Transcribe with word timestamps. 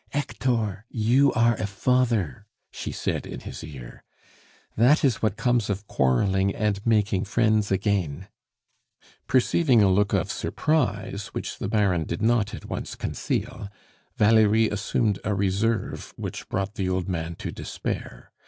"Hector, 0.09 0.85
you 0.89 1.31
are 1.33 1.53
a 1.57 1.67
father!" 1.67 2.47
she 2.71 2.91
said 2.91 3.27
in 3.27 3.41
his 3.41 3.63
ear. 3.63 4.03
"That 4.75 5.05
is 5.05 5.21
what 5.21 5.37
comes 5.37 5.69
of 5.69 5.85
quarreling 5.85 6.55
and 6.55 6.83
making 6.87 7.25
friends 7.25 7.71
again" 7.71 8.27
Perceiving 9.27 9.83
a 9.83 9.91
look 9.91 10.11
of 10.11 10.31
surprise, 10.31 11.27
which 11.33 11.59
the 11.59 11.67
Baron 11.67 12.05
did 12.05 12.19
not 12.23 12.55
at 12.55 12.65
once 12.65 12.95
conceal, 12.95 13.69
Valerie 14.17 14.69
assumed 14.69 15.19
a 15.23 15.35
reserve 15.35 16.15
which 16.17 16.49
brought 16.49 16.73
the 16.73 16.89
old 16.89 17.07
man 17.07 17.35
to 17.35 17.51
despair. 17.51 18.31